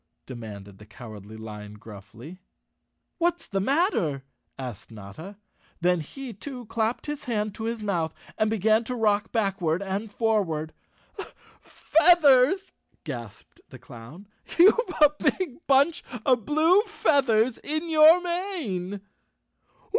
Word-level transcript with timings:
demanded 0.25 0.79
the 0.79 0.85
Cowardly 0.87 1.37
Lion 1.37 1.75
gruffly. 1.75 2.39
"What's 3.19 3.45
the 3.45 3.59
matter?" 3.59 4.23
asked 4.57 4.89
Notta. 4.89 5.37
Then 5.79 5.99
he 5.99 6.33
too 6.33 6.65
clapped 6.65 7.05
his 7.05 7.25
hand 7.25 7.53
to 7.53 7.65
his 7.65 7.83
mouth 7.83 8.11
and 8.35 8.49
began 8.49 8.83
to 8.85 8.95
rock 8.95 9.31
back¬ 9.31 9.61
ward 9.61 9.83
and 9.83 10.11
forward." 10.11 10.73
Feathers 11.61 12.71
1" 12.95 12.97
gasped 13.03 13.61
the 13.69 13.77
clown, 13.77 14.27
"You've 14.57 14.73
a 15.01 15.11
big 15.37 15.67
bunch 15.67 16.03
of 16.25 16.45
blue 16.47 16.81
feathers 16.85 17.59
in 17.59 17.87
your 17.87 18.19
mane!" 18.21 19.01